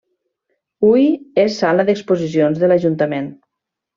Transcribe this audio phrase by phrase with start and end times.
[0.87, 1.03] Hui
[1.43, 3.31] és sala d'exposicions de l'Ajuntament.